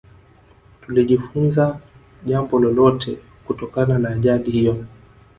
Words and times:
Tulijifunza 0.81 1.79
jambo 2.25 2.59
lolote 2.59 3.17
kutokana 3.47 3.97
na 3.99 4.09
ajali 4.09 4.51
hiyo 4.51 4.85